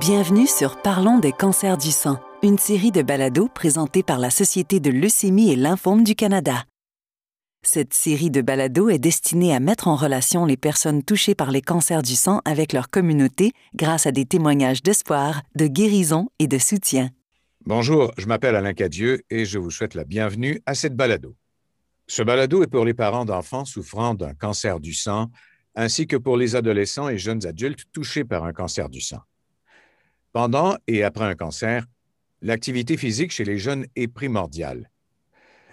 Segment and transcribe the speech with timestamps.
[0.00, 4.78] Bienvenue sur Parlons des cancers du sang, une série de balados présentée par la Société
[4.78, 6.64] de leucémie et lymphome du Canada.
[7.62, 11.62] Cette série de balados est destinée à mettre en relation les personnes touchées par les
[11.62, 16.58] cancers du sang avec leur communauté grâce à des témoignages d'espoir, de guérison et de
[16.58, 17.08] soutien.
[17.64, 21.36] Bonjour, je m'appelle Alain Cadieux et je vous souhaite la bienvenue à cette balado.
[22.06, 25.30] Ce balado est pour les parents d'enfants souffrant d'un cancer du sang,
[25.74, 29.20] ainsi que pour les adolescents et jeunes adultes touchés par un cancer du sang.
[30.36, 31.86] Pendant et après un cancer,
[32.42, 34.90] l'activité physique chez les jeunes est primordiale.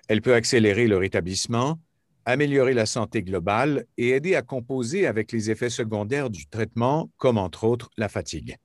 [0.07, 1.81] Elle peut accélérer leur établissement,
[2.23, 7.37] améliorer la santé globale et aider à composer avec les effets secondaires du traitement, comme
[7.37, 8.55] entre autres la fatigue.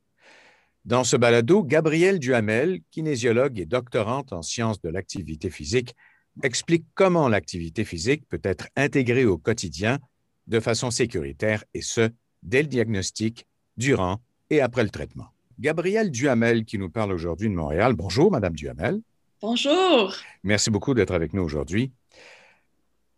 [0.84, 5.96] Dans ce balado, Gabrielle Duhamel, kinésiologue et doctorante en sciences de l'activité physique,
[6.44, 9.98] explique comment l'activité physique peut être intégrée au quotidien
[10.46, 12.08] de façon sécuritaire et ce,
[12.44, 15.32] dès le diagnostic, durant et après le traitement.
[15.58, 17.94] Gabrielle Duhamel qui nous parle aujourd'hui de Montréal.
[17.94, 19.00] Bonjour, Madame Duhamel.
[19.40, 20.14] Bonjour.
[20.44, 21.92] Merci beaucoup d'être avec nous aujourd'hui.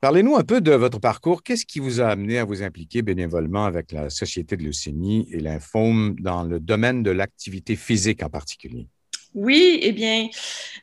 [0.01, 1.43] Parlez-nous un peu de votre parcours.
[1.43, 5.41] Qu'est-ce qui vous a amené à vous impliquer bénévolement avec la Société de leucémie et
[5.41, 8.87] lymphome dans le domaine de l'activité physique en particulier?
[9.35, 10.29] Oui, eh bien,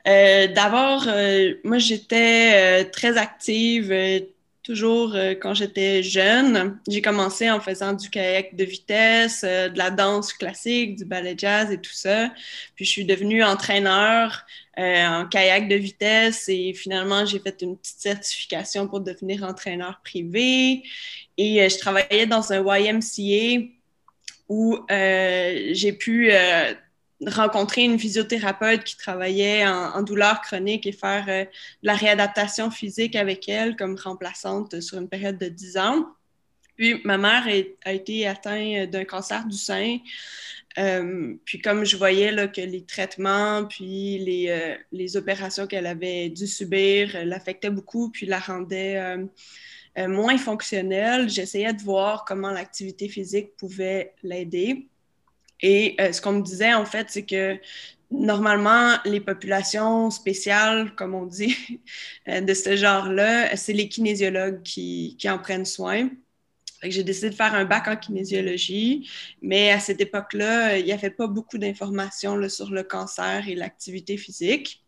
[0.08, 3.92] euh, d'abord, euh, moi, j'étais euh, très active
[4.68, 6.78] toujours quand j'étais jeune.
[6.90, 11.72] J'ai commencé en faisant du kayak de vitesse, de la danse classique, du ballet jazz
[11.72, 12.34] et tout ça.
[12.76, 14.46] Puis je suis devenue entraîneur
[14.78, 20.84] en kayak de vitesse et finalement j'ai fait une petite certification pour devenir entraîneur privé.
[21.38, 23.68] Et je travaillais dans un YMCA
[24.50, 26.32] où j'ai pu
[27.26, 33.16] rencontrer une physiothérapeute qui travaillait en, douleur chronique et faire euh, de la réadaptation physique
[33.16, 36.08] avec elle comme remplaçante sur une période de 10 ans.
[36.76, 37.48] Puis ma mère
[37.86, 39.98] a été atteinte d'un cancer du sein.
[40.78, 45.88] Euh, puis comme je voyais là, que les traitements, puis les, euh, les opérations qu'elle
[45.88, 49.18] avait dû subir l'affectaient beaucoup, puis la rendaient
[49.98, 54.88] moins fonctionnelle, j'essayais de voir comment l'activité physique pouvait l'aider.
[55.62, 57.60] Et euh, ce qu'on me disait, en fait, c'est que
[58.12, 61.56] normalement, les populations spéciales, comme on dit,
[62.30, 66.10] euh, de ce genre-là, c'est les kinésiologues qui, qui, en prennent soin.
[66.84, 69.10] J'ai décidé de faire un bac en kinésiologie,
[69.42, 74.16] mais à cette époque-là, il n'y avait pas beaucoup d'informations sur le cancer et l'activité
[74.18, 74.87] physique.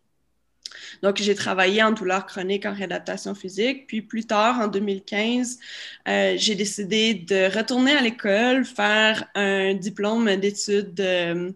[1.01, 3.87] Donc, j'ai travaillé en douleur chronique en réadaptation physique.
[3.87, 5.59] Puis plus tard, en 2015,
[6.07, 11.51] euh, j'ai décidé de retourner à l'école, faire un diplôme d'études, euh,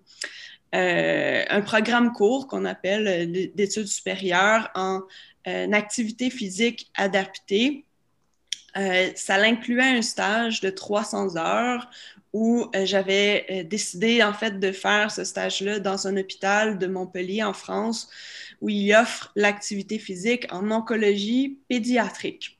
[0.72, 5.02] un programme court qu'on appelle euh, d'études supérieures en
[5.46, 7.84] activité physique adaptée.
[8.74, 11.90] ça l'incluait un stage de 300 heures
[12.34, 17.54] où j'avais décidé en fait de faire ce stage-là dans un hôpital de Montpellier en
[17.54, 18.10] France
[18.64, 22.58] où il offre l'activité physique en oncologie pédiatrique.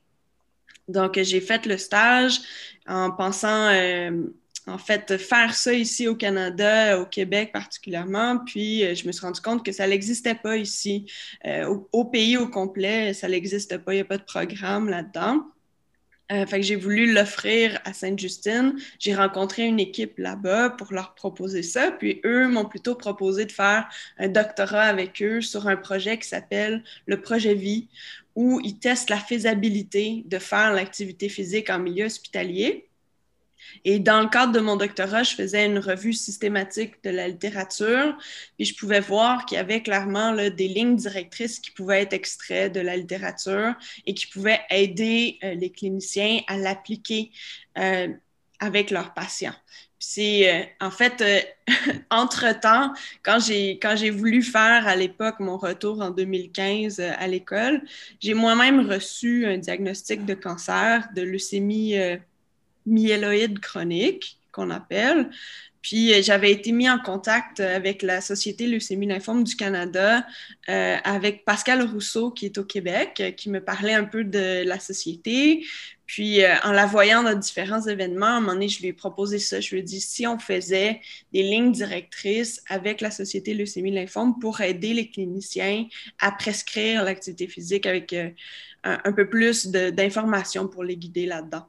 [0.86, 2.40] Donc, j'ai fait le stage
[2.86, 4.22] en pensant, euh,
[4.66, 8.38] en fait, faire ça ici au Canada, au Québec particulièrement.
[8.44, 11.10] Puis, euh, je me suis rendu compte que ça n'existait pas ici.
[11.46, 13.94] Euh, au, pays au complet, ça n'existe pas.
[13.94, 15.40] Il n'y a pas de programme là-dedans.
[16.32, 18.74] Euh, fait que j'ai voulu l'offrir à Sainte-Justine.
[18.98, 21.92] J'ai rencontré une équipe là-bas pour leur proposer ça.
[21.92, 26.26] Puis eux m'ont plutôt proposé de faire un doctorat avec eux sur un projet qui
[26.28, 27.88] s'appelle le projet Vie,
[28.34, 32.88] où ils testent la faisabilité de faire l'activité physique en milieu hospitalier.
[33.84, 38.16] Et dans le cadre de mon doctorat, je faisais une revue systématique de la littérature,
[38.56, 42.72] puis je pouvais voir qu'il y avait clairement des lignes directrices qui pouvaient être extraites
[42.72, 43.74] de la littérature
[44.06, 47.30] et qui pouvaient aider euh, les cliniciens à l'appliquer
[47.78, 48.08] euh,
[48.60, 49.54] avec leurs patients.
[49.98, 51.24] C'est euh, en fait,
[52.10, 52.92] entre-temps,
[53.22, 57.82] quand j'ai voulu faire à l'époque mon retour en 2015 à l'école,
[58.20, 61.96] j'ai moi-même reçu un diagnostic de cancer, de leucémie
[62.86, 65.30] myéloïde chronique, qu'on appelle.
[65.84, 70.26] Puis euh, j'avais été mis en contact avec la Société leucémie lymphome du Canada,
[70.70, 74.64] euh, avec Pascal Rousseau qui est au Québec, euh, qui me parlait un peu de
[74.66, 75.62] la société.
[76.06, 79.38] Puis en la voyant dans différents événements, à un moment donné, je lui ai proposé
[79.38, 79.58] ça.
[79.60, 81.00] Je lui ai dit si on faisait
[81.32, 85.86] des lignes directrices avec la Société leucémie lymphome pour aider les cliniciens
[86.20, 88.32] à prescrire l'activité physique avec un,
[88.82, 91.66] un, peu plus d'informations pour les guider là-dedans.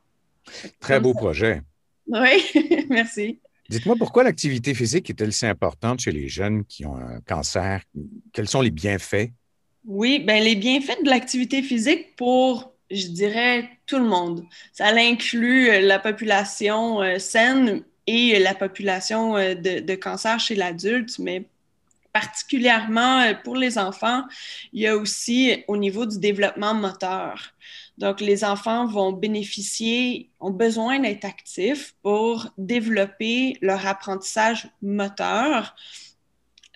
[0.80, 1.62] Très beau projet.
[2.07, 2.44] Oui,
[2.89, 3.39] merci.
[3.69, 7.81] Dites-moi pourquoi l'activité physique est-elle si importante chez les jeunes qui ont un cancer?
[8.31, 9.31] Quels sont les bienfaits?
[9.86, 14.44] Oui, bien, les bienfaits de l'activité physique pour, je dirais, tout le monde.
[14.71, 21.18] Ça inclut euh, la population euh, saine, et la population de, de cancer chez l'adulte,
[21.19, 21.45] mais
[22.15, 24.23] particulièrement pour les enfants,
[24.71, 27.51] il y a aussi au niveau du développement moteur.
[27.97, 35.75] Donc, les enfants vont bénéficier, ont besoin d'être actifs pour développer leur apprentissage moteur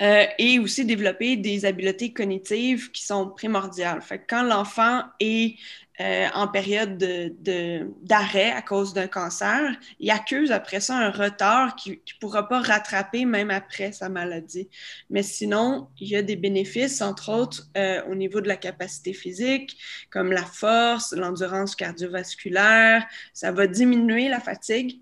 [0.01, 4.01] euh, et aussi développer des habiletés cognitives qui sont primordiales.
[4.01, 5.56] Fait que quand l'enfant est
[6.01, 11.75] euh, en période d'arrêt de, à cause d'un cancer, il accuse après ça un retard
[11.75, 14.69] qu'il ne pourra pas rattraper même après sa maladie.
[15.10, 19.12] Mais sinon, il y a des bénéfices, entre autres euh, au niveau de la capacité
[19.12, 19.78] physique,
[20.10, 23.06] comme la force, l'endurance cardiovasculaire.
[23.34, 25.01] Ça va diminuer la fatigue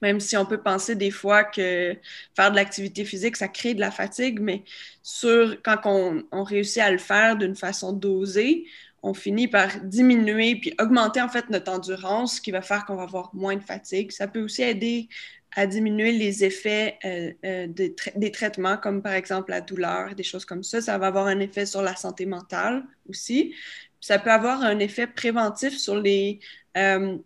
[0.00, 1.96] même si on peut penser des fois que
[2.36, 4.62] faire de l'activité physique, ça crée de la fatigue, mais
[5.02, 8.66] sur, quand on, on réussit à le faire d'une façon dosée,
[9.02, 12.96] on finit par diminuer puis augmenter en fait notre endurance, ce qui va faire qu'on
[12.96, 14.12] va avoir moins de fatigue.
[14.12, 15.08] Ça peut aussi aider
[15.56, 20.44] à diminuer les effets euh, euh, des, traitements, comme par exemple la douleur, des choses
[20.44, 20.80] comme ça.
[20.80, 23.54] Ça va avoir un effet sur la santé mentale aussi.
[24.00, 26.40] Ça peut avoir un effet préventif sur les,
[26.76, 27.18] euh,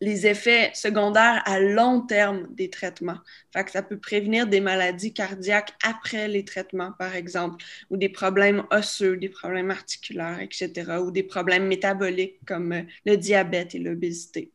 [0.00, 3.18] les effets secondaires à long terme des traitements.
[3.52, 8.08] Fait que ça peut prévenir des maladies cardiaques après les traitements, par exemple, ou des
[8.08, 13.78] problèmes osseux, des problèmes articulaires, etc., ou des problèmes métaboliques comme euh, le diabète et
[13.78, 14.50] l'obésité.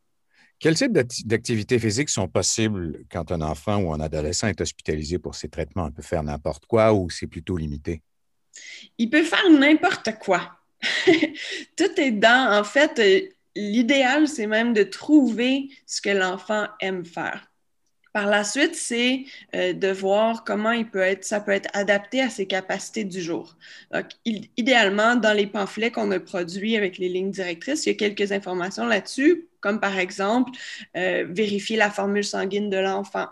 [0.57, 0.94] Quel type
[1.25, 5.86] d'activités physiques sont possibles quand un enfant ou un adolescent est hospitalisé pour ces traitements?
[5.86, 8.01] On peut faire n'importe quoi ou c'est plutôt limité?
[8.97, 10.57] Il peut faire n'importe quoi.
[11.75, 17.06] Tout est dans, en fait, euh, l'idéal, c'est même de trouver ce que l'enfant aime
[17.06, 17.50] faire.
[18.16, 22.22] Par la suite, c'est euh, de voir comment il peut être, ça peut être adapté
[22.22, 23.57] à ses capacités du jour.
[23.92, 24.06] Donc,
[24.56, 28.31] idéalement, dans les pamphlets qu'on a produits avec les lignes directrices, il y a quelques
[28.31, 30.52] informations là-dessus, comme par exemple
[30.96, 33.28] euh, vérifier la formule sanguine de l'enfant,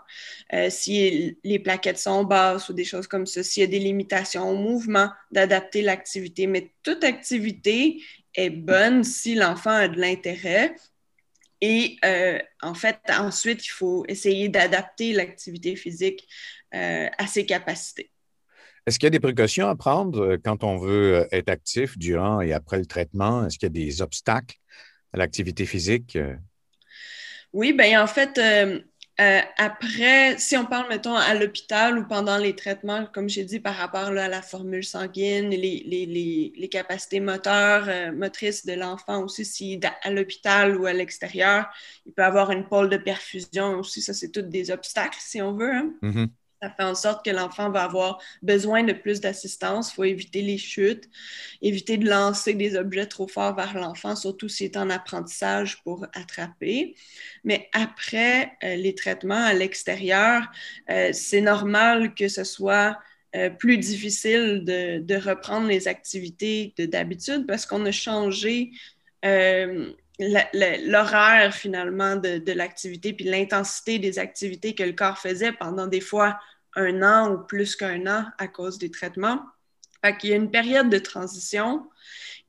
[0.52, 3.78] euh, si les plaquettes sont basses ou des choses comme ça, s'il y a des
[3.78, 6.46] limitations au mouvement, d'adapter l'activité.
[6.46, 8.02] Mais toute activité
[8.34, 10.74] est bonne si l'enfant a de l'intérêt.
[11.60, 16.28] Et euh, en fait, ensuite, il faut essayer d'adapter l'activité physique
[16.74, 18.10] euh, à ses capacités.
[18.86, 22.40] Est-ce qu'il y a des précautions à prendre euh, quand on veut être actif durant
[22.40, 23.46] et après le traitement?
[23.46, 24.56] Est-ce qu'il y a des obstacles
[25.12, 26.18] à l'activité physique?
[27.54, 28.80] Oui, bien en fait, euh,
[29.18, 33.76] après, si on parle, mettons, à l'hôpital ou pendant les traitements, comme j'ai dit, par
[33.76, 39.44] rapport à la formule sanguine, les, les, les, capacités moteurs, euh, motrices de l'enfant aussi,
[39.44, 41.66] si à l'hôpital ou à l'extérieur,
[42.06, 45.52] il peut avoir une pôle de perfusion aussi, ça, c'est tous des obstacles, si on
[45.52, 45.72] veut.
[45.72, 45.92] Hein?
[46.02, 46.28] Mm-hmm.
[46.64, 49.90] Ça fait en sorte que l'enfant va avoir besoin de plus d'assistance.
[49.90, 51.10] Il faut éviter les chutes,
[51.60, 56.06] éviter de lancer des objets trop forts vers l'enfant, surtout s'il est en apprentissage pour
[56.14, 56.94] attraper.
[57.44, 60.44] Mais après euh, les traitements à l'extérieur,
[60.88, 62.98] euh, c'est normal que ce soit
[63.36, 68.70] euh, plus difficile de, reprendre les activités d'habitude parce qu'on a changé
[70.18, 76.00] l'horaire finalement de, de l'activité puis l'intensité des activités que le corps faisait pendant des
[76.00, 76.38] fois
[76.76, 79.42] un an ou plus qu'un an à cause des traitements.
[80.04, 81.88] Fait qu'il y a une période de transition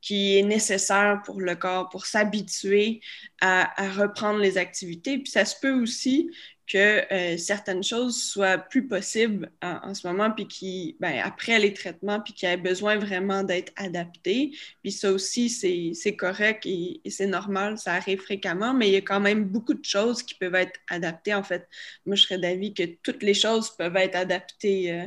[0.02, 3.02] qui est nécessaire pour le corps pour s'habituer
[3.42, 5.18] à, reprendre les activités.
[5.18, 6.30] Puis ça se peut aussi
[6.68, 11.74] que euh, certaines choses soient plus possibles en, ce moment, puis qui, ben, après les
[11.74, 14.52] traitements, puis qui aient besoin vraiment d'être adaptées.
[14.82, 19.02] Puis ça aussi, c'est correct et, c'est normal, ça arrive fréquemment, mais il y a
[19.02, 21.36] quand même beaucoup de choses qui peuvent être adaptées.
[21.36, 21.68] En fait,
[22.06, 25.06] moi, je serais d'avis que toutes les choses peuvent être adaptées euh,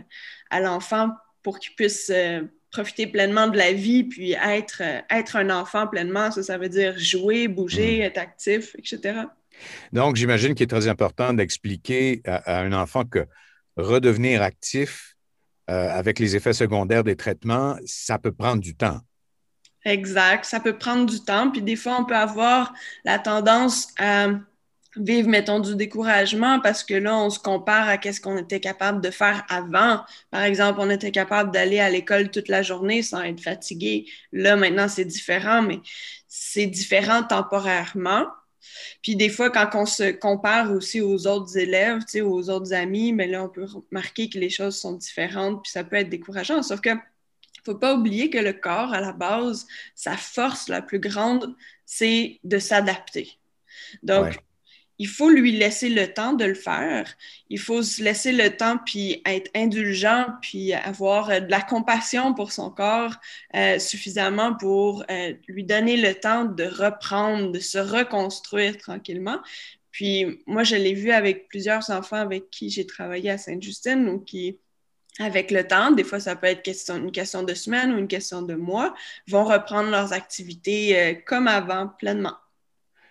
[0.50, 1.10] à l'enfant
[1.42, 6.30] pour qu'il puisse euh, profiter pleinement de la vie, puis être, être un enfant pleinement.
[6.30, 8.02] Ça, ça veut dire jouer, bouger, mmh.
[8.02, 9.22] être actif, etc.
[9.92, 13.26] Donc, j'imagine qu'il est très important d'expliquer à, un enfant que
[13.76, 15.16] redevenir actif
[15.70, 19.00] euh, avec les effets secondaires des traitements, ça peut prendre du temps.
[19.84, 21.50] Exact, ça peut prendre du temps.
[21.50, 22.72] Puis des fois, on peut avoir
[23.04, 24.28] la tendance à
[24.96, 29.00] vivre, mettons, du découragement parce que là, on se compare à ce qu'on était capable
[29.00, 30.02] de faire avant.
[30.30, 34.06] Par exemple, on était capable d'aller à l'école toute la journée sans être fatigué.
[34.32, 35.80] Là, maintenant, c'est différent, mais
[36.26, 38.26] c'est différent temporairement.
[39.02, 43.26] Puis des fois, quand on se compare aussi aux autres élèves, aux autres amis, mais
[43.26, 46.62] là, on peut remarquer que les choses sont différentes, puis ça peut être décourageant.
[46.62, 46.90] Sauf que
[47.64, 52.40] faut pas oublier que le corps, à la base, sa force la plus grande, c'est
[52.44, 53.38] de s'adapter.
[54.02, 54.38] Donc,
[54.98, 57.14] il faut lui laisser le temps de le faire.
[57.50, 62.34] Il faut se laisser le temps, puis être indulgent, puis avoir euh, de la compassion
[62.34, 63.14] pour son corps
[63.54, 69.38] euh, suffisamment pour euh, lui donner le temps de reprendre, de se reconstruire tranquillement.
[69.92, 74.18] Puis moi, je l'ai vu avec plusieurs enfants avec qui j'ai travaillé à Sainte-Justine ou
[74.20, 74.58] qui,
[75.18, 78.42] avec le temps, des fois ça peut être une question de semaine ou une question
[78.42, 78.94] de mois,
[79.28, 82.36] vont reprendre leurs activités comme avant, pleinement.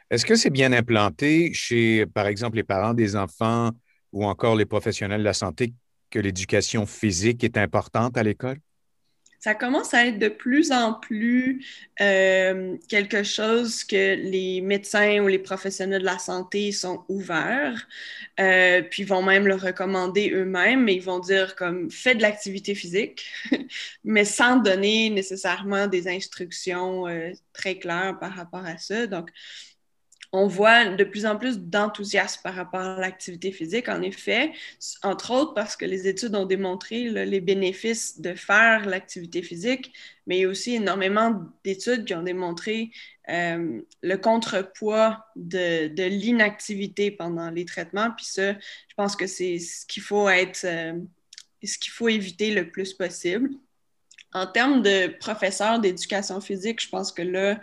[0.10, 3.72] Est-ce que c'est bien implanté chez, par exemple, les parents des enfants
[4.14, 5.74] ou encore les professionnels de la santé
[6.10, 8.58] que l'éducation physique est importante à l'école?
[9.40, 11.66] ça commence à être de plus en plus
[12.02, 17.88] euh, quelque chose que les médecins ou les professionnels de la santé sont ouverts,
[18.40, 22.74] euh, puis vont même le recommander eux-mêmes, mais ils vont dire comme fais de l'activité
[22.76, 23.26] physique,
[24.04, 29.08] mais sans donner nécessairement des instructions euh, très claires par rapport à ça.
[29.08, 29.30] Donc,
[30.34, 34.52] on voit de plus en plus d'enthousiasme par rapport à l'activité physique, en effet,
[35.04, 39.94] entre autres parce que les études ont démontré les bénéfices de faire l'activité physique,
[40.26, 42.92] mais il y a aussi énormément d'études qui ont démontré
[43.30, 48.12] euh, le contrepoids de, l'inactivité pendant les traitements.
[48.12, 50.94] Puis ça, je pense que c'est ce qu'il faut être, euh,
[51.64, 53.50] ce qu'il faut éviter le plus possible.
[54.34, 57.60] En termes de professeurs d'éducation physique, je pense que là,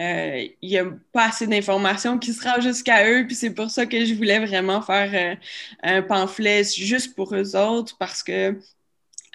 [0.00, 3.70] euh, il n'y a pas assez d'informations qui se rendent jusqu'à eux, puis c'est pour
[3.70, 5.36] ça que je voulais vraiment faire euh,
[5.82, 8.58] un pamphlet juste pour eux autres, parce que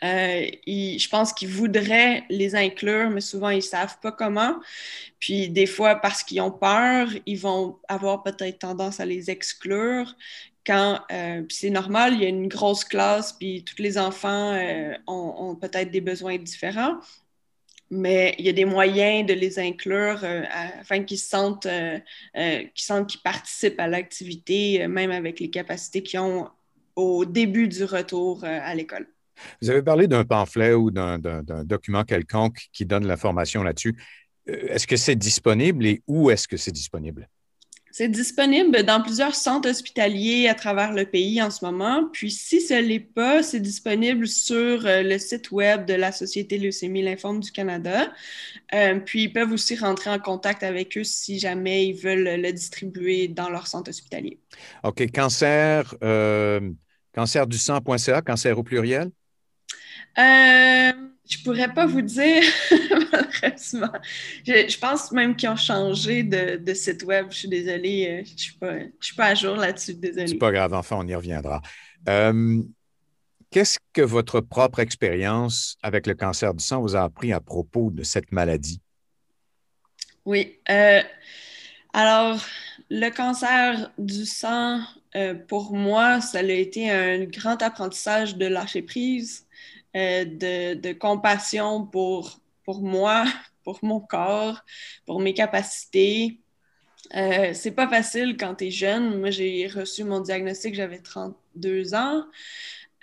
[0.04, 4.56] euh, je pense qu'ils voudraient les inclure, mais souvent ils ne savent pas comment.
[5.20, 10.16] Puis des fois, parce qu'ils ont peur, ils vont avoir peut-être tendance à les exclure
[10.68, 14.94] quand euh, c'est normal, il y a une grosse classe, puis tous les enfants euh,
[15.08, 16.98] ont, peut-être des besoins différents,
[17.90, 20.44] mais il y a des moyens de les inclure euh,
[20.82, 21.68] afin qu'ils sentent
[22.36, 26.50] qu'ils sentent qu'ils participent à l'activité, même avec les capacités qu'ils ont
[26.98, 29.08] au début du retour à l'école.
[29.62, 31.20] Vous avez parlé d'un pamphlet ou d'un
[31.64, 33.96] document quelconque qui donne l'information là-dessus.
[34.48, 37.30] Est-ce que c'est disponible et où est-ce que c'est disponible?
[37.98, 42.08] C'est disponible dans plusieurs centres hospitaliers à travers le pays en ce moment.
[42.14, 46.60] Puis si ce n'est pas, c'est disponible sur euh, le site web de la Société
[46.60, 48.14] Leucémie Lymphome du Canada.
[48.76, 52.54] Euh, puis ils peuvent aussi rentrer en contact avec eux si jamais ils veulent le
[52.54, 54.40] distribuer dans leur centre hospitalier.
[54.84, 55.12] OK.
[55.12, 56.70] Cancer, euh,
[57.16, 59.10] cancer du sang.ca, cancer au pluriel?
[60.20, 60.92] Euh,
[61.30, 62.44] je pourrais pas vous dire,
[63.42, 63.92] malheureusement.
[64.46, 67.28] Je, pense même qu'ils ont changé de, site web.
[67.30, 70.28] Je suis désolée, euh, je ne suis, pas, suis pas à jour là-dessus, désolée.
[70.28, 71.62] C'est pas grave, enfin, on y reviendra.
[72.08, 72.62] Euh,
[73.52, 77.90] qu'est-ce que votre propre expérience avec le cancer du sang vous a appris à propos
[77.92, 78.82] de cette maladie?
[80.26, 80.60] Oui.
[80.70, 81.02] Euh,
[81.94, 82.44] alors,
[82.90, 84.82] le cancer du sang,
[85.48, 89.48] pour moi, ça a été un grand apprentissage de lâcher prise
[89.98, 93.26] euh, de, compassion pour, pour moi,
[93.64, 94.64] pour mon corps,
[95.06, 96.40] pour mes capacités.
[97.16, 99.20] Euh, c'est pas facile quand tu es jeune.
[99.20, 102.26] Moi, j'ai reçu mon diagnostic, j'avais 32 ans.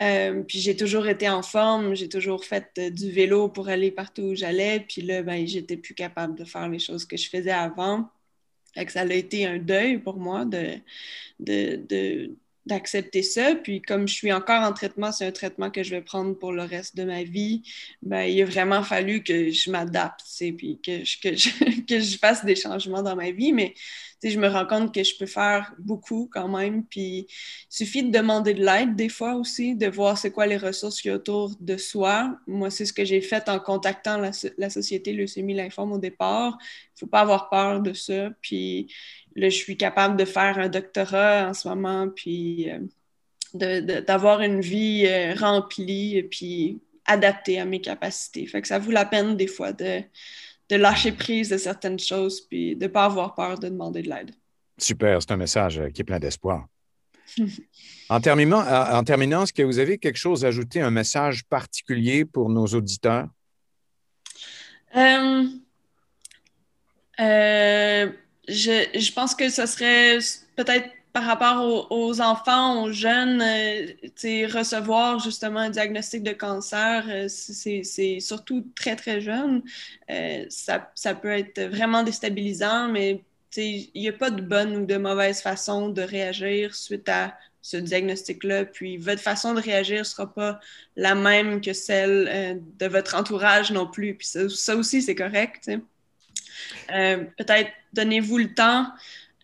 [0.03, 3.91] Euh, puis j'ai toujours été en forme, j'ai toujours fait euh, du vélo pour aller
[3.91, 4.81] partout où j'allais.
[4.81, 8.11] Puis là, ben, j'étais plus capable de faire les choses que je faisais avant.
[8.75, 10.79] Fait ça a été un deuil pour moi de,
[11.41, 13.55] de, d'accepter ça.
[13.55, 16.53] Puis comme je suis encore en traitement, c'est un traitement que je vais prendre pour
[16.53, 17.63] le reste de ma vie,
[18.03, 22.19] ben, il a vraiment fallu que je m'adapte, puis que je, que, je, que je
[22.19, 23.53] fasse des changements dans ma vie.
[23.53, 23.75] Mais
[24.31, 26.85] je me rends compte que je peux faire beaucoup quand même.
[26.85, 27.27] Puis il
[27.69, 31.15] suffit de demander de l'aide des fois aussi, de voir c'est quoi les ressources a
[31.15, 32.39] autour de soi.
[32.47, 36.59] Moi, c'est ce que j'ai fait en contactant la, la société Leucémie Lymphome au départ.
[36.61, 38.31] Il ne faut pas avoir peur de ça.
[38.41, 38.89] Puis
[39.37, 44.61] Là, je suis capable de faire un doctorat en ce moment, puis euh, d'avoir une
[44.61, 48.47] vie euh, remplie, puis adaptée à mes capacités.
[48.47, 50.03] Fait que ça vaut la peine des fois de,
[50.71, 54.33] lâcher prise de certaines choses, puis de ne pas avoir peur de demander de l'aide.
[54.79, 56.67] Super, c'est un message euh, qui est plein d'espoir.
[58.09, 62.25] en, terminant, en terminant, est-ce que vous avez quelque chose à ajouter, un message particulier
[62.25, 63.29] pour nos auditeurs?
[67.21, 68.13] euh,
[68.49, 70.19] je, pense que ce serait
[70.57, 77.27] peut-être par rapport aux, enfants, aux jeunes, euh, recevoir justement un diagnostic de cancer, euh,
[77.29, 79.63] c'est surtout très, très jeune.
[80.11, 83.23] Euh, ça, peut être vraiment déstabilisant, mais
[83.57, 87.77] il n'y a pas de bonne ou de mauvaise façon de réagir suite à ce
[87.77, 88.65] diagnostic-là.
[88.65, 90.59] Puis votre façon de réagir ne sera pas
[90.97, 94.17] la même que celle de votre entourage non plus.
[94.17, 95.71] Puis ça aussi, c'est correct.
[96.91, 98.87] Euh, peut-être donnez-vous le temps,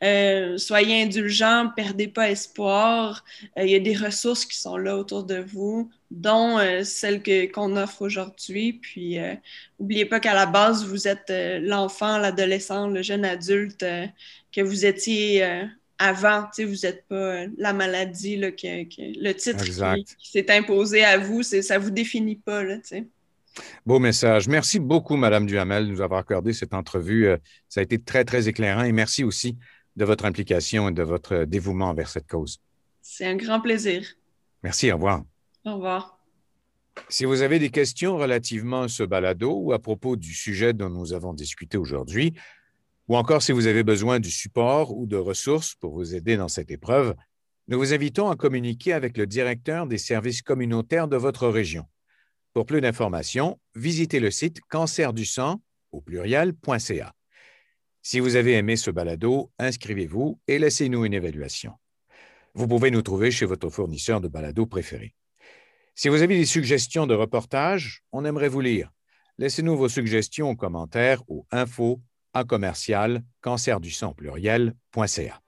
[0.03, 3.25] euh, soyez indulgents, perdez pas espoir.
[3.59, 7.23] Euh, il y a des ressources qui sont là autour de vous, dont celles
[7.53, 8.75] qu'on offre aujourd'hui.
[8.75, 9.19] Puis,
[9.79, 13.85] n'oubliez pas qu'à la base, vous êtes l'enfant, l'adolescent, le jeune adulte
[14.53, 15.67] que vous étiez
[15.99, 16.49] avant.
[16.59, 21.83] Vous n'êtes pas la maladie, là, le titre qui, s'est imposé à vous, ça ne
[21.83, 22.65] vous définit pas.
[22.65, 22.79] Là,
[23.87, 24.49] Beau message.
[24.49, 27.29] Merci beaucoup, Madame Duhamel, de nous avoir accordé cette entrevue.
[27.69, 29.59] Ça a été très, très éclairant et merci aussi
[29.97, 32.61] de votre implication et de votre dévouement envers cette cause.
[33.03, 34.07] C'est un grand plaisir.
[34.63, 35.25] Merci, au revoir.
[35.65, 36.19] Au revoir.
[37.09, 40.91] Si vous avez des questions relativement à ce balado ou à propos du sujet dont
[40.91, 42.35] nous avons discuté aujourd'hui,
[43.09, 46.49] ou encore si vous avez besoin du support ou de ressources pour vous aider dans
[46.49, 47.15] cette épreuve,
[47.69, 51.85] nous vous invitons à communiquer avec le directeur des services communautaires de votre région.
[52.53, 55.61] Pour plus d'informations, visitez le site cancerduSang
[55.93, 57.13] au pluriel.ca.
[58.03, 61.75] Si vous avez aimé ce balado, inscrivez-vous et laissez-nous une évaluation.
[62.55, 65.15] Vous pouvez nous trouver chez votre fournisseur de balado préféré.
[65.95, 68.91] Si vous avez des suggestions de reportages, on aimerait vous lire.
[69.39, 72.01] Laissez-nous vos suggestions en commentaire au info
[72.33, 75.41] à commercial cancer du sang pluriel.ca.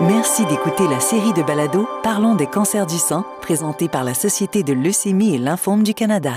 [0.00, 4.62] Merci d'écouter la série de balados Parlons des cancers du sang, présentée par la Société
[4.62, 6.34] de leucémie et lymphome du Canada.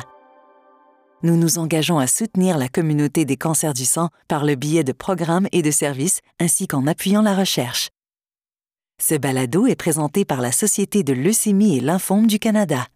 [1.22, 4.94] Nous nous engageons à soutenir la communauté des cancers du sang par le biais de
[4.94, 7.92] programmes et de services, ainsi qu'en appuyant la recherche.
[9.00, 12.88] Ce balado est présenté par la Société de leucémie et lymphome du Canada.